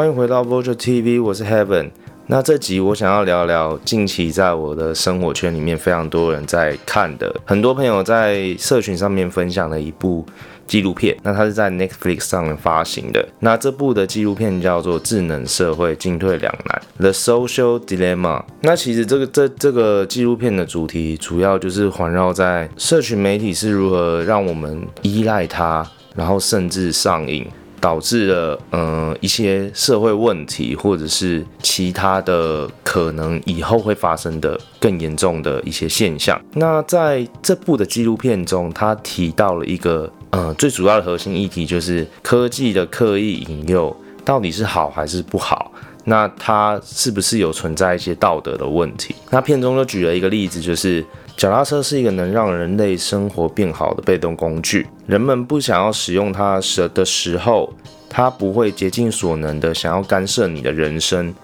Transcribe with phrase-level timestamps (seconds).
[0.00, 1.90] 欢迎回到 Virtual TV，我是 Heaven。
[2.26, 10.24] 那这集我想要聊聊近期在我的生活圈里面非常多人在看的，很多朋友在社群上面分享的一部
[10.66, 11.14] 纪录片。
[11.22, 13.28] 那它是在 Netflix 上面发行的。
[13.40, 18.42] 那这部的纪录片叫做《智能社会进退两难》（The Social Dilemma）。
[18.62, 25.86] 那其实这个这这个纪录片的主题主要就是环绕在社群媒体是如何让我们依赖它，
[26.16, 27.46] 然后甚至上瘾。
[27.80, 36.40] 导致了嗯一些社会问题，或者是其他的可能以后会发生的更严重的一些现象。
[36.52, 45.72] 那在这部的纪录片中，他提到了一个嗯最主要的核心议题，就是科技的刻意引诱到底是好还是不好？
[46.04, 49.14] 那它是不是有存在一些道德的问题？
[49.30, 51.04] 那片中就举了一个例子，就是。
[51.40, 54.86] 脚踏车是一个能让人类生活变好的被动工具。
[55.06, 57.72] 人们不想要使用它时的时候，
[58.10, 61.34] 它不会竭尽所能的想要干涉你的人生，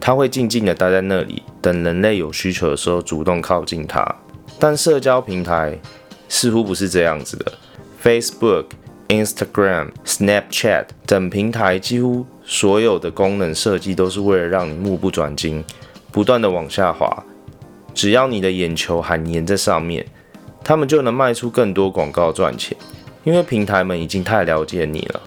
[0.00, 4.02] 它会静静的待在那里，等人类有需求的时候主动靠近它。
[4.58, 5.78] 但社交平台
[6.30, 7.52] 似乎不是这样子的。
[8.02, 8.64] Facebook、
[9.08, 15.62] Instagram、Snapchat 等平台几乎所有的功能设计都是为了让你目不转睛，
[16.10, 17.22] 不断的往下滑。
[17.98, 20.06] 只要你的眼球还黏在上面，
[20.62, 22.78] 他们就能卖出更多广告赚钱，
[23.24, 25.20] 因为平台们已经太了解你了，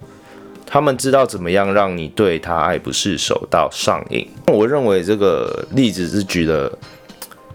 [0.65, 4.25] 他们知道怎么样让你对他爱不释手到上瘾。
[4.47, 6.71] 我认为这个例子是举得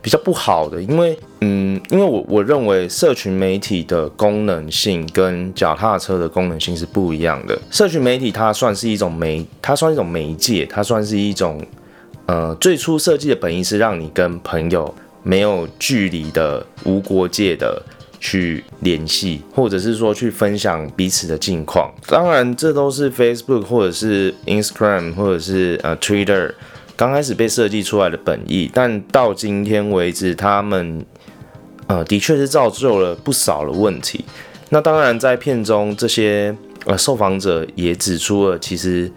[0.03, 7.59] 比较不好的，因为，嗯，因为我我认为社群媒体的功能性跟脚踏车的功能性是不一样的。
[7.71, 11.65] 社群媒体它算是一种媒，它算一种媒介，它算是一种，
[12.27, 14.95] 呃，最初设计的本意是让你跟朋友。
[15.27, 17.83] 没有距离的、无国界的
[18.21, 21.93] 去联系，或者是说去分享彼此的近况。
[22.07, 26.53] 当然，这都是 Facebook 或者是 Instagram 或者是呃 Twitter
[26.95, 28.71] 刚开始被设计出来的本意。
[28.73, 31.05] 但到今天为止，他们
[31.89, 34.25] 呃的确是造就了不少的问题。
[34.69, 39.11] 那当然，在片中这些呃受访者也指出了，其实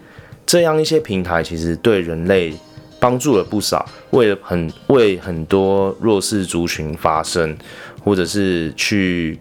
[0.44, 2.52] 这样一些平台其实对人类。
[3.00, 7.56] 帮助了不少，为了很为很多弱势族群发声，
[8.04, 9.40] 或者是去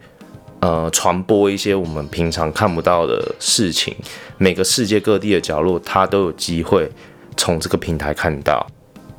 [0.61, 3.93] 呃传播一些我们平常看不到的事情。
[4.37, 6.89] 每个世界各地的角落，他都有机会
[7.35, 8.65] 从这个平台看到。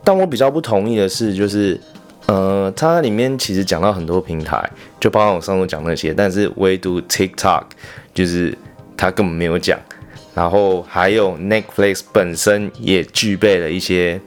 [0.02, 1.78] 但我比较不同意的是，就是
[2.24, 4.58] 呃，它里面其实讲到很多平台，
[4.98, 7.64] 就包括我上次讲那些，但是唯独 TikTok
[8.14, 8.56] 就是
[8.96, 9.78] 他根本没有讲。
[10.34, 14.18] 然后还有 Netflix 本身也具备了一些。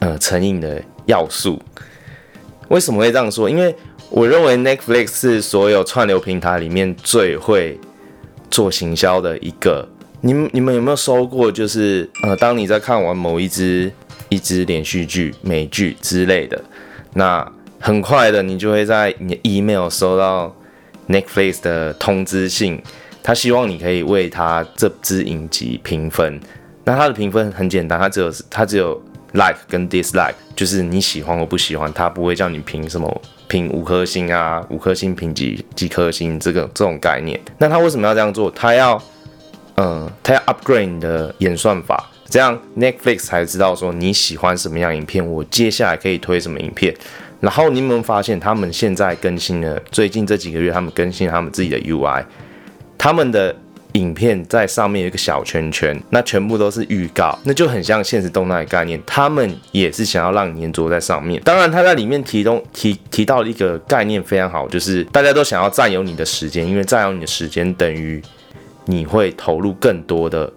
[0.00, 1.60] 呃，成瘾的要素，
[2.68, 3.50] 为什么会这样说？
[3.50, 3.74] 因为
[4.10, 7.76] 我认为 Netflix 是所有串流平台里面最会
[8.48, 9.88] 做行销的一个。
[10.20, 11.50] 你们你们有没有收过？
[11.50, 13.90] 就是呃，当你在看完某一支
[14.28, 16.62] 一支连续剧、美剧之类的，
[17.14, 17.44] 那
[17.80, 20.54] 很快的你就会在你的 email 收到
[21.08, 22.80] Netflix 的通知信，
[23.20, 26.40] 他希望你可以为他这支影集评分。
[26.84, 29.02] 那他的评分很简单，他只有他只有。
[29.32, 37.38] Like 跟 dislike 就是你喜欢或不喜欢，他不会叫你评什么评五颗星啊，五颗星评几几颗星这个这种概念。
[37.58, 38.50] 那他为什么要这样做？
[38.50, 39.00] 他要，
[39.76, 46.94] 嗯，他要 upgrade 你的演算法，这样 Netflix 才知道说你喜欢什么样影片，我接下来可以推什么影片。
[47.40, 52.24] 然后你有没有发现，他们现在更新了，最近这几个月他们更新他们自己的 UI，
[52.96, 53.54] 他们的。
[53.92, 59.00] 影片在上面有一个小圈圈，那全部都是预告，那就很像现实动态的概念。
[59.06, 61.40] 他们也是想要让你黏着在上面。
[61.42, 68.22] 当然，他在里面提供提提到了一个概念非常好，就是大家都想要占有你的时间，因为占有你的时间等于
[68.84, 70.52] 你会投入更多的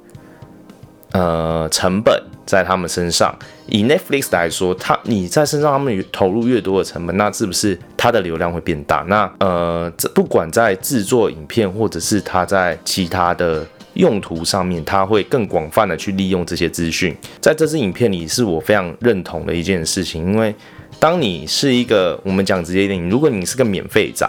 [1.14, 2.22] 呃成本。
[2.44, 3.34] 在他们身上，
[3.68, 9.06] 以 Netflix 来说，他你在身上他们投入越多的成本，那是不是它的流量会变大？
[9.08, 17.16] 那呃，这不管在制作影片，或者是它在其他的用途上面，它会更广泛的去利用这些资讯。
[17.40, 20.54] 在这支影片里，是我非常认同的一件事情，因为
[21.00, 24.28] 当你是一个，我们讲直接一点，如果你是个免费仔，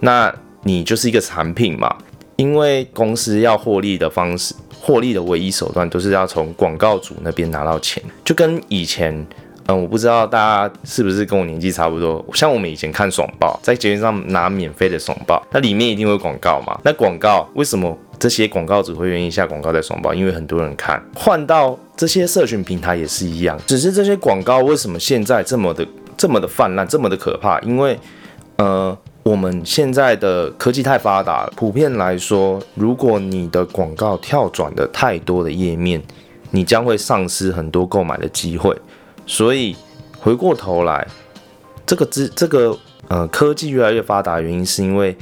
[0.00, 0.30] 那
[0.64, 1.96] 你就是一个产品嘛，
[2.36, 4.54] 因为公司要获利的方式。
[4.78, 9.12] 获利的唯一手段都是要从广告主那边拿到钱，就跟以前，
[9.66, 16.78] 嗯，我不知道大家是不是跟我年纪差不多，像我们以前看爽报，在节目上拿免费的爽报，那里面一定会有广告嘛？
[16.84, 20.14] 那广告为什么这些广告主会愿意下广告在爽报？
[20.14, 21.02] 因为很多人看。
[21.16, 25.84] 换到这些社群平台也是一样，只是这些广告为什么现在这么的
[26.16, 27.58] 这么的泛滥，这么的可怕？
[27.62, 27.98] 因为，
[28.58, 28.96] 呃。
[29.26, 36.00] 我们现在的科技太发达，普遍来说，如果你的广告跳转的太多的页面，
[36.52, 38.80] 你将会丧失很多购买的机会。
[39.26, 39.74] 所以
[40.20, 41.04] 回过头来，
[41.84, 42.78] 这个之这个
[43.08, 45.18] 呃科技越来越发达原因，是因为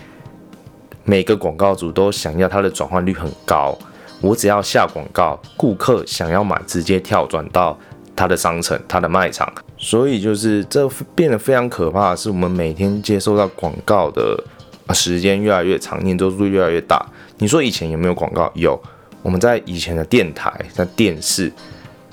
[1.04, 3.74] 每个广告主都想要它的转换率很高。
[4.20, 7.78] 我只要下广告，顾客想要买，直接跳转到
[8.14, 9.50] 他的商城、他的卖场。
[9.76, 14.42] 所以就是这变得非常可怕是，我们每天接收到广告的
[14.94, 17.04] 时间越来越长，黏着度越来越大。
[17.38, 18.50] 你说以前有没有广告？
[18.54, 18.80] 有，
[19.20, 21.52] 我们在以前的电台、在电视、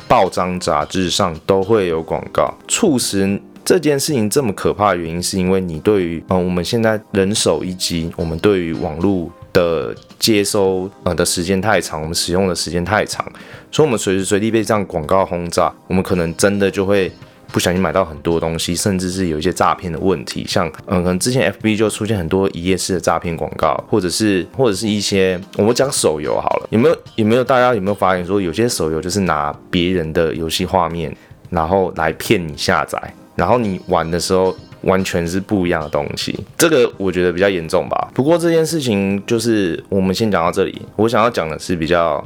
[0.07, 2.53] 报章、杂志上都会有广告。
[2.67, 13.23] 促使这件事情这么可怕的原因，是因为你对于嗯，我们现在人手一机，我们对于网络的接收呃的时间太长，我们使用的时间太长，
[13.71, 17.09] 所以我们随时随地被这样广告轰炸，我们可能真的就会。
[17.51, 31.15] 不小心买到很多东西，甚至是有一些诈骗的问题，像嗯，可能之前 FB 就出现很多一夜式的诈骗广告，或者是或者是一些我们讲手游好了，有没有有没有大家有没有发现说有些手游就是拿别人的游戏画面，
[31.49, 38.09] 然后来骗你下载，然后你玩的时候完全是不一样的东西，这个我觉得比较严重吧。
[38.13, 42.25] 不过这件事情就是我们先讲到这里，我想要讲的是比较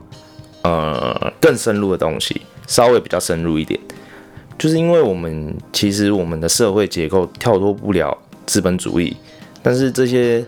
[0.61, 3.79] 呃更深入的东西，稍微比较深入一点。
[4.57, 9.15] 就是因为我们其实我们的社会结构跳脱不了资本主义，
[9.61, 10.45] 但是这些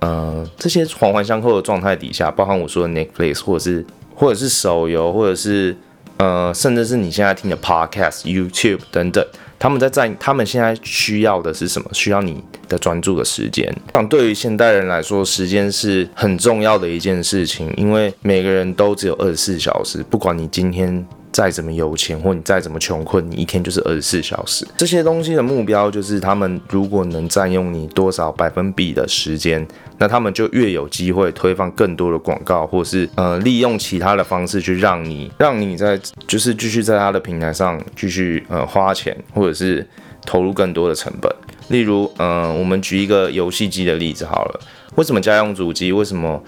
[0.00, 5.76] 呃这些环环相扣的状态底下，包含我说的 Netflix 或者是或者是手游，或者是
[6.16, 9.24] 呃甚至是你现在听的 Podcast、YouTube 等等，
[9.58, 11.88] 他们在在他们现在需要的是什么？
[11.92, 13.72] 需要你的专注的时间。
[13.94, 21.06] 像对于现代人来说，时间是很重要的一件事情，因为每个人都只有二十四小时，不管你今天。
[21.34, 24.64] 再怎么有钱，或你再怎么穷困，你一天就是二十四小时。
[24.76, 29.66] 这些东西的目标就是，他们如果能占用你多少百分比的时间，
[29.98, 39.84] 那他们就越有机会推放更多的广告，或是呃利用其他的方式去让你让你在就是继续在他的平台上继续呃花钱，或者是
[40.24, 41.28] 投入更多的成本。
[41.66, 44.60] 例如，嗯、呃，我们举一个游戏机的例子好了。
[44.94, 45.90] 为什么家用主机？
[45.90, 46.40] 为什么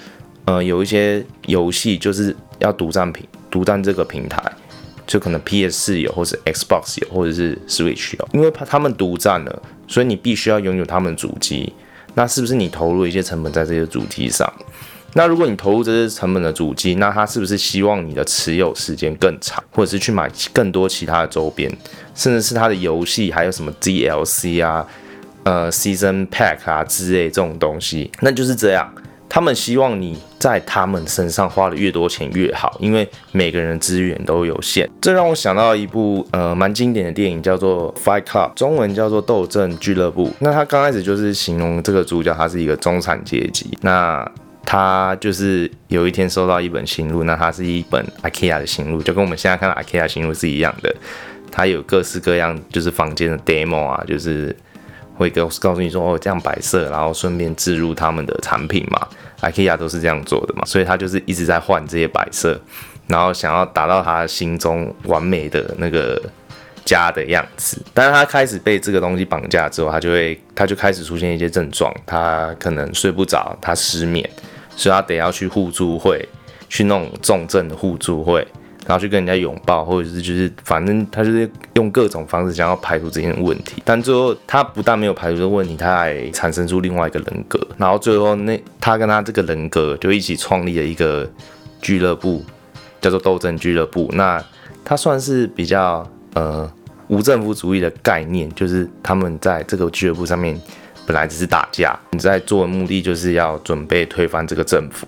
[0.45, 4.41] 呃有一些游戏就是要独占平独占这个平台？
[5.07, 11.73] 就可能 PS4 有，或是 Xbox 有，或者是 Switch 有，因为怕他们独占了，所以你必须要拥有他们的主机。
[12.15, 14.51] 那是不是你投入一些成本在这些主机上？
[15.13, 21.71] 那如果你投入这些成本的主机，那他是不是希望你的持有时间更长，或者是去买更多其他的周边，
[22.15, 24.87] 甚至是他的游戏还有什么 DLC 啊、
[25.45, 28.11] 呃 Season Pack 啊之类这种东西？
[28.21, 28.93] 那就是这样。
[29.29, 34.89] 他们希望你在他们身上花的越多钱越好，因为每个人的资源都有限。
[35.01, 40.29] 这让我想到一部呃蛮经典的电影，叫做《Fight Club》，中文叫做《斗阵俱乐部》。
[40.39, 43.77] 那他刚开始就是形容这个主角，他是一个中产阶级。
[43.83, 44.27] 那
[44.65, 50.95] 他就是有一天收到一本新录，那他是一本 IKEA 的新录，就跟我们现在看到 IKEA 新录是一样的。
[51.51, 54.55] 他有各式各样就是房间的 demo 啊，就是
[55.17, 59.09] 会告告诉你说哦这样摆设，然后顺便置入他们的产品嘛。
[59.43, 62.59] IKEA 都是这样做的嘛，所以他就是一直在换这些摆设，
[63.07, 66.21] 然后想要达到他心中完美的那个
[66.87, 67.81] 家的样子。
[67.93, 74.29] 但是他开始被这个东西绑架之后，他就会，他就开始出现一些症状，他可能睡不着，他失眠，
[74.75, 76.27] 所以他得要去互助会，
[76.71, 78.47] 去弄重症的互助会。
[78.87, 87.61] 然后去跟人家拥抱，或者是就是反正他就是用各种方式想要排除这些问题，但最后他不但没有排除这问题，他还产生出另外一个人格。
[87.77, 91.29] 然后最后那他跟他这个人格就一起创立了一个
[91.83, 92.45] 俱乐部，
[93.01, 94.09] 叫做斗争俱乐部。
[94.15, 94.43] 那
[94.85, 96.71] 他算是比较呃
[97.09, 100.57] 无政府主义的概念，就是他们在这个俱乐部上面
[101.05, 105.07] 本来只是打架，你在做的目的就是要准备推翻这个政府。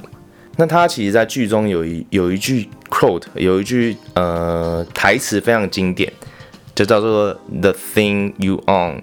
[0.61, 6.13] 那他其实，在剧中有一有一句 quote，有一句呃台词非常经典，
[6.75, 9.03] 就叫做 "The thing you own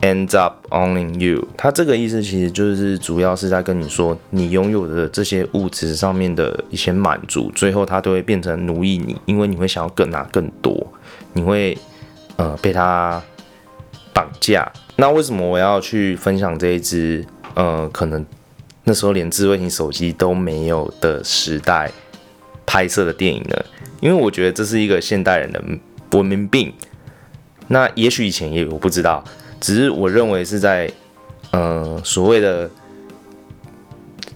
[0.00, 1.48] ends up owning you"。
[1.56, 10.86] 他这个意思其实就是主要是在跟你说，你拥有的这些物质上面的一些满足，最后它都会变成奴役你，因为你会想要更拿更多，
[11.32, 11.76] 你会
[12.36, 13.20] 呃被他
[14.14, 14.70] 绑架。
[14.94, 18.24] 那为什么我要去分享这一支呃可能？
[18.84, 21.90] 那时候连智慧型手机都没有的时代
[22.66, 23.56] 拍摄的电影呢？
[24.00, 25.62] 因为我觉得这是一个现代人的
[26.12, 26.72] 文明病。
[27.68, 29.22] 那也许以前也有，我不知道。
[29.60, 30.90] 只是我认为是在，
[31.52, 32.68] 呃，所谓的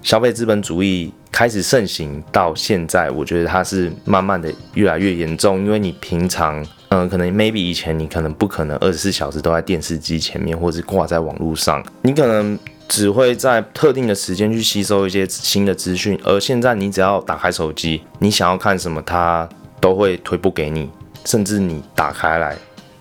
[0.01, 5.59] 消费资本主义开始盛行到现在，我觉得它是慢慢的越来越严重。
[5.65, 12.57] 因为你平常，嗯、可能 maybe 以前你可能不可能二十四小时都在电视机前面，或是挂在网络上，你可能。
[12.89, 19.49] 只会在特定的时间去吸收一些新的资讯，而现在你只要打开手机，你想要看什么，它
[19.81, 20.89] 都会推播给你，
[21.25, 22.57] 甚至你打开来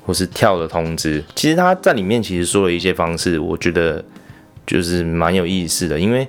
[0.06, 1.24] 或是跳的通知。
[1.36, 4.04] 其实他在里面其实说了一些方式，我觉得
[4.65, 6.27] 就是蛮有意思的，因为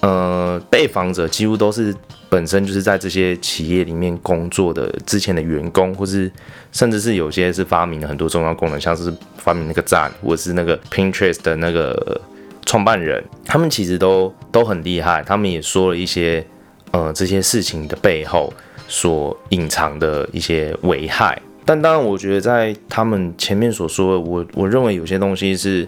[0.00, 1.94] 呃，被访者几乎都是
[2.28, 6.30] 本身就是在这些企业里面工作的之前的员工，或是
[6.72, 12.20] 甚至是有些是发明了很多重要功能，像是发明那个赞，或是那个 Pinterest 的那个
[12.68, 16.44] 创办人，他们其实都都很厉害，他们也说了一些
[16.90, 18.52] 呃这些事情的背后。
[18.90, 25.86] 所隐藏的一些危害，但当然，我觉得在他们前面所说的，我我认为有些东西是，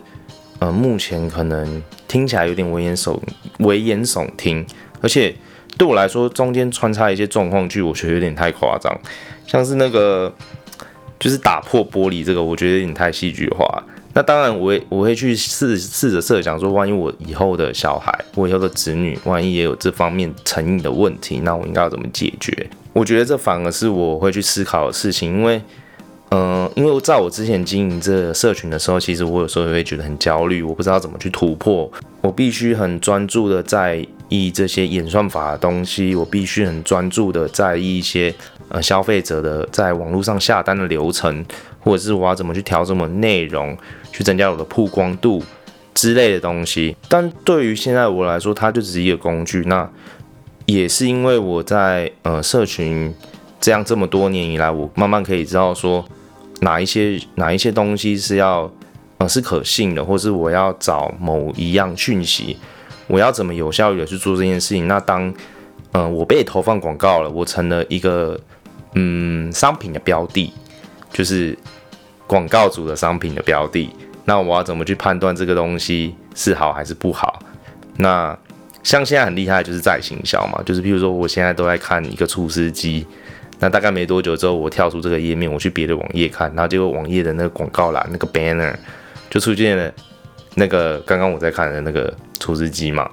[0.58, 3.18] 呃，目前可能听起来有点危言耸
[3.60, 4.66] 危言耸听，
[5.00, 5.34] 而且
[5.78, 8.94] 对我来说，中间穿插一些状况剧，我觉得有点太夸张，
[9.46, 10.30] 像是那个
[11.18, 13.82] 就是打破玻璃这个，我觉得有点太戏剧化。
[14.20, 22.68] 那当然我，我我会去试试着设想说，万一我以后的小孩，我以后的子女，万一也有这方面成瘾的问题，那我应该要怎么解决？
[22.92, 25.56] 我觉得这反而是我会去思考的事情，因为，
[26.32, 38.34] 嗯、呃，因为在我之前经营这个社群的时候，其实我有时候也会觉得很焦虑，我不知道怎么去突破，我必须很专注的在意这些演算法的东西，我必须很专注的在意一些
[38.68, 41.42] 呃消费者的在网络上下单的流程，
[41.80, 43.76] 或者是我要怎么去调整我的内容，
[44.12, 45.42] 去增加我的曝光度
[45.94, 46.96] 之类的东西。
[47.08, 49.62] 但对于现在我来说，它就只是一个工具。
[49.66, 49.88] 那
[50.66, 53.12] 也是因为我在呃社群
[53.60, 56.04] 这样这么多年以来，我慢慢可以知道说
[56.60, 58.70] 哪一些哪一些东西是要
[59.18, 62.56] 呃是可信的，或是我要找某一样讯息，
[63.08, 64.86] 我要怎么有效率的去做这件事情。
[64.86, 65.32] 那当
[65.92, 68.38] 呃我被投放广告了，我成了一个
[68.94, 70.52] 嗯商品的标的，
[71.12, 71.56] 就是
[72.26, 73.90] 广告主的商品的标的。
[74.24, 77.42] 那我要怎么去判断这个东西是好还是不好？
[77.96, 78.36] 那
[78.82, 83.04] 像现在很厉害，就是在行销嘛，就是譬如说，我现在都在看一个厨师机，
[83.58, 88.74] 那大概没多久之后，我跳出这个页面，我去别的网页看，然后结果网页的那个广告栏那个 banner
[89.28, 89.92] 就出现了
[90.54, 93.10] 那个刚刚我在看的那个厨师机嘛，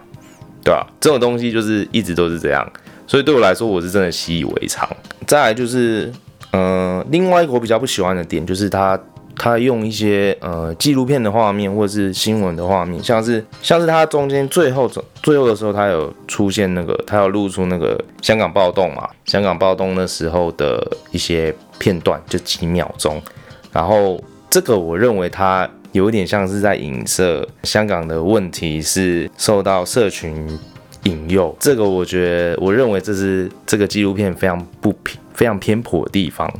[0.63, 0.87] 对吧？
[1.01, 2.65] 这种东西就是一直都是这样，
[3.07, 4.87] 所以对我来说，我是真的习以为常。
[5.25, 6.11] 再来就是，
[6.57, 8.99] 呃，另外一个我比较不喜欢的点就是他。
[9.39, 14.89] 他用一些呃纪录片的画面或者是新闻的画面，像是像是他中间最后
[15.21, 23.21] 最后的时候，他有出现那个，他有露出那个香港暴动嘛，香港暴动的时候的一些片段，就几秒钟。
[23.71, 30.47] 然后这个我认为他有点像是在影射香港的问题是受到社群
[31.03, 36.51] 引诱，这个我觉得我认为这是这个纪录片非常不平非常偏颇的地方。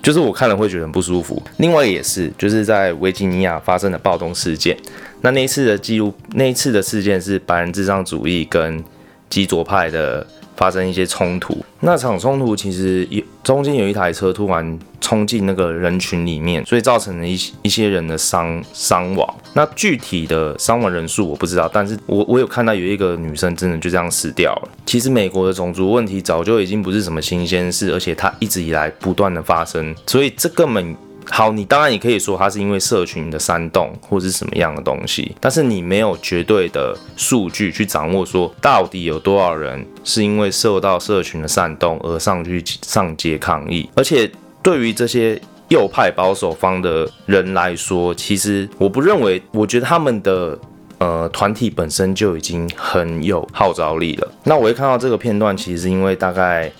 [0.00, 1.42] 就是我看了会觉得很不舒服。
[1.58, 4.76] 另外也是，就是在维吉尼亚发生的暴动事件。
[5.20, 8.82] 那那一次的记录，那一次的事件是白人至上主义跟
[9.28, 10.24] 基左派的
[10.58, 11.56] 发生一些冲突。
[11.80, 19.34] 那场冲突其实有中间有一台车突然冲进那个人群里面，所以造成了一一些人的伤伤亡。
[19.54, 24.68] 那具体的伤亡人数我不知道，但是我我有看到有一个女生真的就这样死掉了。
[24.84, 30.94] 其实美国的种族问题早就已经不是什么新鲜事，而且它一直以来不断的发生，所以这根本
[31.30, 44.30] 好，你当然也可以说它是因为社群的煽动或是什么样的东西，但是你没有绝对的数据去掌握说到底有多少人是因为受到社群的煽动而上去上街抗议，而且
[44.62, 45.40] 对于这些。
[45.68, 50.58] 右派保守方的人来说，其实我不认为，我觉得他们的
[50.96, 54.26] 呃团体本身就已经很有号召力了。
[54.44, 56.72] 那我会看到这个片段，其实因为大概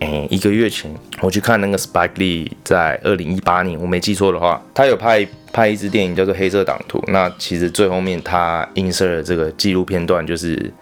[0.00, 6.98] 诶、欸、一个月前，我去看那个 Spike Lee 在二零一八年，我没记错的话，他有拍拍一支电影叫做《黑色党徒》。
[7.10, 10.72] 那其实最后面他映射了这个纪录片段，就是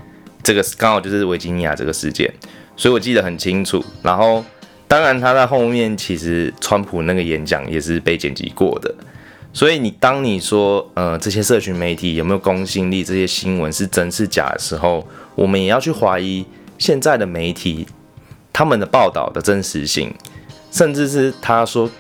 [0.43, 2.33] 这个刚好就是维吉尼亚这个事件，
[2.77, 3.85] 所以我记得很清楚。
[4.03, 4.45] 然后。
[4.87, 8.95] 当然，他在后面其实川普那个演讲也是被剪辑过的，
[9.53, 15.05] 所以你当你说呃这些社群媒体有没有公信力，这些新闻是真是假的时候，
[15.35, 16.45] 我们也要去怀疑
[16.79, 17.87] 现在的媒体
[18.55, 20.11] 他们的报道的真实性，
[20.71, 21.91] 甚至是他说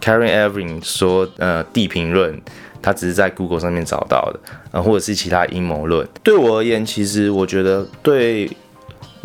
[0.00, 2.40] Karen Evans 说呃地平论，
[2.80, 4.40] 他只是在 Google 上面找到的，
[4.72, 6.08] 呃或者是其他阴谋论。
[6.22, 8.50] 对我而言，其实我觉得对。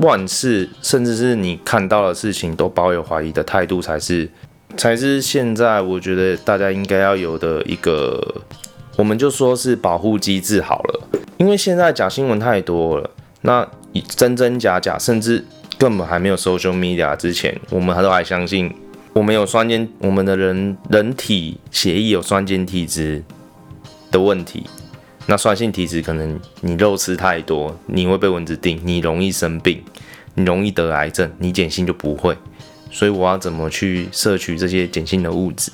[0.01, 4.29] 万事，甚至是你看到的事情，都抱有怀疑的态度，才是，
[4.77, 8.35] 才是现在我觉得大家应该要有的一个，
[8.95, 11.09] 我们就说是保护机制好了。
[11.35, 13.09] 因为现在假新闻太多了，
[13.41, 13.67] 那
[14.07, 15.43] 真真假假，甚至
[15.79, 18.71] 根本还没有 social media 之前，我们还都还相信
[19.13, 23.23] 我们有酸碱，我们的人人体血液有酸碱体质
[24.11, 24.67] 的问题。
[25.25, 29.81] 那酸性体质可能你肉吃太多，你会被蚊子叮，你容易生病，
[30.33, 31.31] 你容易得癌症。
[31.37, 32.35] 你碱性就不会，
[32.91, 35.71] 所以我要怎么去摄取这些碱性的物质？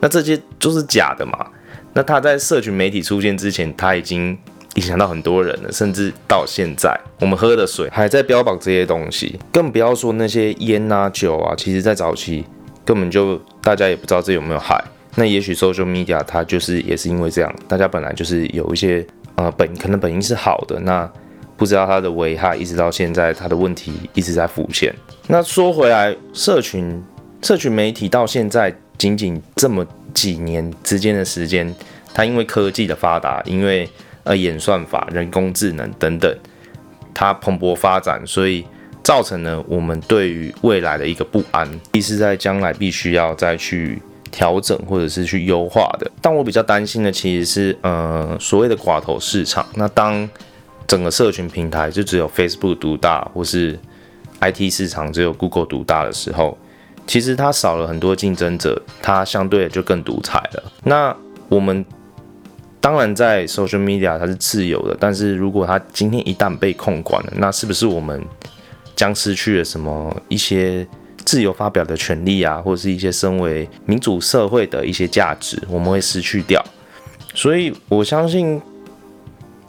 [0.00, 1.46] 那这些就是假的嘛？
[1.92, 4.36] 那它在社群媒体出现之前，它已经
[4.76, 12.44] 影响到很多人了，甚至到现在，我们喝的水还在标榜这些东西，更不要说那些烟啊、酒啊，其实在早期
[12.84, 14.82] 根本就大家也不知道这有没有害。
[15.16, 19.04] 那也许 social media 它就是也是因为这样，大家本来就是有一些
[19.36, 21.10] 呃本可能本意是好的，那
[21.56, 24.94] 不知道它的危害，一直到现在它的问题一直在浮现。
[25.26, 27.02] 那说回来，社群
[27.40, 31.74] 社群媒体到现在仅仅这么几年之间的时间，
[32.12, 33.88] 它因为科技的发达，因为
[34.26, 36.38] 呃演算法、人工智能等等，
[37.14, 38.62] 它蓬勃发展，所以
[39.02, 44.02] 造成了我们对于未来的一个不安，亦是在将来必须要再去。
[44.28, 49.64] 调整或者是去优化的，但我比较担心的其实是，呃，所谓的寡头市场。
[49.76, 50.28] 那当
[50.86, 53.78] 整个社群平台就只有 Facebook 独大，或是
[54.40, 56.58] IT 市场只有 Google 独大的时候，
[57.06, 60.62] 其实它少了很多竞争者，它相对的就更独裁了。
[60.82, 61.16] 那
[61.48, 61.82] 我们
[62.80, 68.22] 当然在 Social Media 它是自由的，但是如果它今天一旦被控管了，那是不是我们
[68.94, 70.86] 将失去了什么一些？
[71.24, 76.64] 自由发表的权利啊，或者是一些身为民主社会的一些价值，我们会失去掉。
[77.34, 78.62] 所以我相信，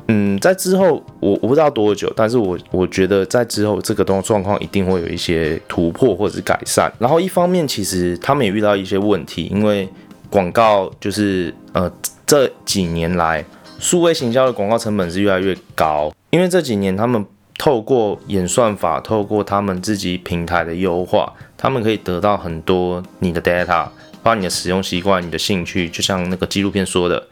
[0.07, 6.93] 嗯，在之后我我不知道多久，但是我我觉得在之后这个状状况一定会有一些突破或者是改善。
[6.99, 9.89] 然后一方面，其实他们也遇到一些问题，因为
[10.29, 11.91] 广告就是呃
[12.25, 13.43] 这几年来
[13.79, 17.25] 数位行销的广告成本是越来越高，因为这几年他们。
[17.59, 23.85] 透过演算法，透过他们自己平台的优化，他们可以得到很多你的 data，
[24.21, 27.27] 包括你的使用习惯、你的兴趣，就像那个纪录片说的，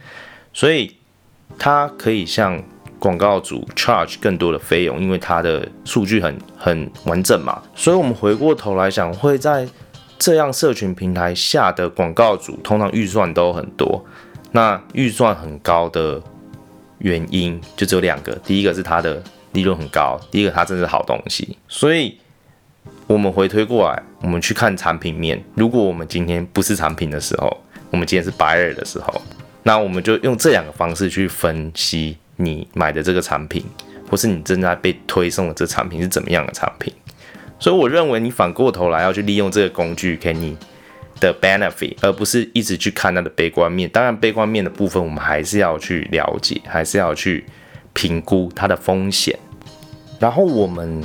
[0.51, 0.95] 所以
[1.59, 2.59] 它可以向
[2.97, 7.61] 广告主 charge 更多的费用，因为它的数据很很完整嘛。
[7.75, 9.67] 所以我们回过头来想，会在
[10.25, 14.03] 这样社群平台下的广告主，通常预算都很多。
[14.53, 16.19] 那预算很高的
[16.97, 19.21] 原因就只有两个，第一个是它的。
[19.53, 22.17] 利润很高，第一个它真是好东西，所以
[23.07, 25.41] 我们回推过来，我们去看产品面。
[25.53, 29.21] 如果我们今天不是产品的时候，我们今天是 buyer 的时候，
[29.63, 33.63] 那我们就用这两个方式去分析你买的这个产品，
[34.11, 36.93] 或是你正在被推送的这产品是怎么样的产品。
[37.59, 40.57] 所以我认为你反过头来要去利用这个工具给你
[41.19, 43.89] 的 benefit，而不是一直去看它的悲观面。
[43.89, 47.45] 当然，悲观面的部分我们还是要去了解，还是要去
[47.93, 49.37] 评估它的风险。
[50.19, 51.01] 然后我们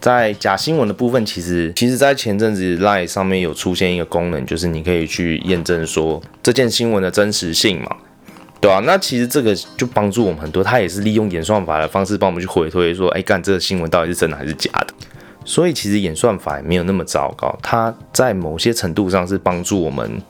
[0.00, 7.96] 在假新闻的部分，其实其实，在前阵子 Line 上面有出现一个功能，就是你可以去验证说这件新闻的真实性嘛，
[8.60, 14.94] 对啊，那其实这个就帮助我们很多，它也是利用演算法的方式帮我们去回推说，哎，干这个新闻到底是真的还是假的？
[15.44, 20.20] 所以其实演算法也没有那么糟糕，它在某些程度上是帮助我们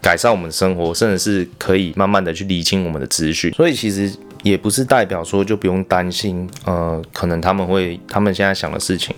[0.00, 3.52] 改善我们的生活，甚至是可以慢慢的去理清我们的资讯。
[3.52, 4.12] 所以其实。
[4.42, 9.14] 也不是代表说就不用担心，呃，可能他们会他们现在想的事情，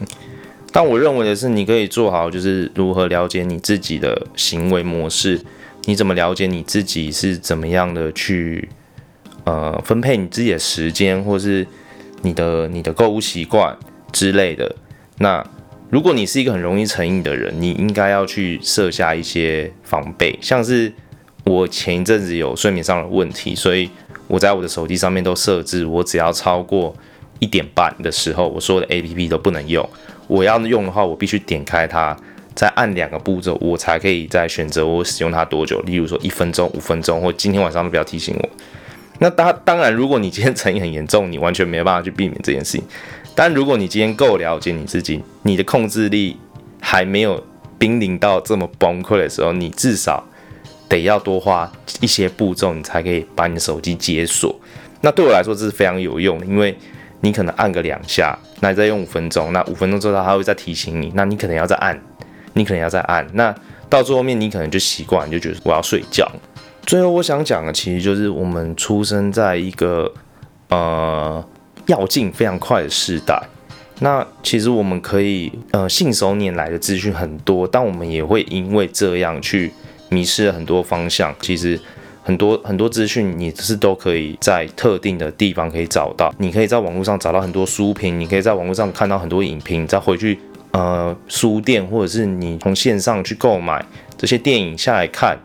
[0.73, 5.41] 但我认为的是，你可以做好，就是如何了解你自己的行为模式，
[5.85, 8.69] 你怎么了解你自己是怎么样的去，
[9.45, 11.65] 呃，分配你自己的时间，或是
[12.23, 13.79] 你的你的购物习惯
[14.11, 14.75] 之类的。
[15.19, 15.45] 那
[15.91, 20.93] 如果你是一个很容易成瘾的人，你应该要去设下一些防备，像是
[21.45, 23.91] 我前一阵子有睡眠上的问题，所以。
[24.29, 26.95] 我在我的手机上面都设置，我只要超过
[27.39, 29.87] 一点半的时候，我所有的 APP 都不能用。
[30.27, 32.17] 我要用的话，我必须点开它，
[32.55, 35.83] 再按两个步骤，我才可以再选择我使用它多久。
[35.83, 38.49] 例如说一分钟、五分钟，或今天晚上都不要提醒我。
[39.19, 42.85] 那当当然，如果你今天成瘾很严重，你完全没有办法去避免这件事情。
[43.35, 46.37] 但如果你今天够了解你自己，你的控制力
[46.81, 47.43] 还没有
[47.79, 50.25] 濒临到这么崩溃的时候，你至少。
[50.89, 54.55] 得要多花一些步骤，你才可以把你的手机解锁。
[55.01, 56.77] 那对我来说这是非常有用的，因为
[57.23, 61.99] 你可能按个两下，那你再用五分钟，那五分钟之后它会再提醒你，那你可能要再按，
[62.53, 63.55] 你可能要再按，那
[63.89, 66.31] 到最后面你可能就习惯，你就觉得我要睡觉。
[66.85, 70.13] 最后我想讲的其实就是我们出生在一个
[70.69, 71.43] 呃
[71.99, 73.41] 跃进非常快的时代，
[74.01, 79.73] 那其实我们可以呃信手拈来的资讯很多，但我们也会因为这样去。
[80.13, 81.81] 迷失了很多方向，其实
[82.23, 86.31] 很多很多资讯你是都可以在特定的地方可以找到。
[86.37, 90.39] 你可以在网络上找到很多书评，你可以在网络上看到很多影评，再回去
[90.73, 93.83] 呃书店或者是你从线上去购买
[94.19, 95.39] 这些电影下来看，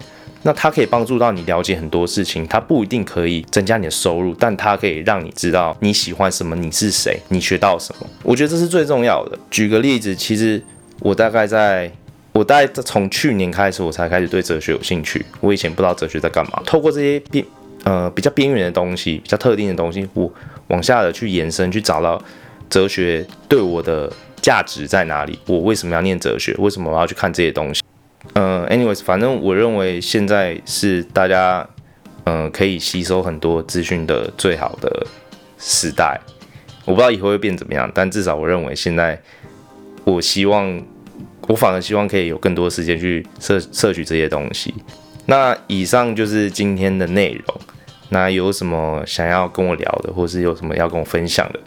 [0.47, 2.47] 那它可以帮助到你了解很多事情。
[2.47, 8.07] 它不一定可以增加你的收入，但它可以让你知道你喜欢什么，你是谁，你学到什么。
[8.23, 9.37] 我觉得这是最重要的。
[9.51, 10.63] 举个例子，其实
[11.01, 11.91] 我大概在。
[12.33, 15.25] 我大概从去年开始，我才开始对哲学有兴趣。
[15.39, 16.61] 我以前不知道哲学在干嘛。
[16.67, 17.43] 透过这些边
[17.83, 20.31] 呃比较边缘的东西，比较特定的东西，我
[20.67, 22.21] 往下的去延伸，去找到
[22.69, 25.39] 哲学对我的价值在哪里。
[25.47, 26.53] 我为什么要念哲学？
[26.59, 27.81] 为什么我要去看这些东西？
[28.37, 31.67] 呃，anyways，反正我认为现在是大家
[32.25, 35.07] 嗯、可以吸收很多资讯的最好的
[35.57, 36.19] 时代。
[36.85, 39.19] 我不知道以后会变怎么样，但至少我认为现在，
[40.03, 40.79] 我希望。
[41.47, 44.73] 我反而希望可以有更多时间去摄摄取这些东西。
[45.27, 47.61] 那以上就是今天的内容。
[48.09, 51.59] 那有什么想要跟我聊的，或是有什么要跟我分享的，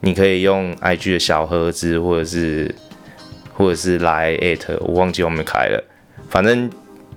[0.00, 2.74] 你可以用 IG 的小盒子，或者是
[3.52, 5.84] 或者是来艾特，我忘记我们开了。
[6.32, 6.70] 反正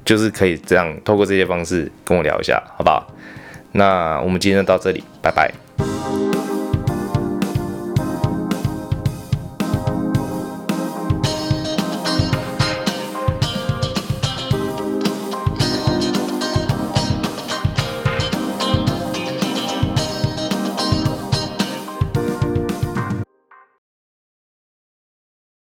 [0.04, 3.08] 就是可以这样透过这些方式跟我聊一下，好不好？
[3.72, 5.50] 那我们今天就到这里，拜拜。